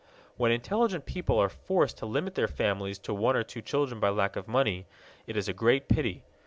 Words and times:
When 0.35 0.51
intelligent 0.51 1.05
people 1.05 1.37
are 1.37 1.47
forced 1.47 1.99
to 1.99 2.07
limit 2.07 2.33
their 2.33 2.47
families 2.47 2.97
to 2.97 3.13
one 3.13 3.35
or 3.35 3.43
two 3.43 3.61
children 3.61 3.99
by 3.99 4.09
lack 4.09 4.35
of 4.35 4.47
money, 4.47 4.87
it 5.27 5.37
is 5.37 5.47
a 5.47 5.53
great 5.53 5.87
pity. 5.87 6.23